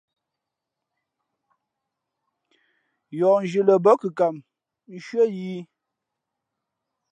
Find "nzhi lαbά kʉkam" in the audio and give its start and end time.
3.43-4.35